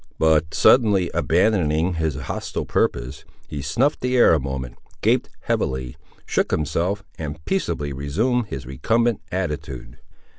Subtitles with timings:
[0.17, 6.49] But, suddenly abandoning his hostile purpose, he snuffed the air a moment, gaped heavily, shook
[6.49, 9.99] himself, and peaceably resumed his recumbent attitude.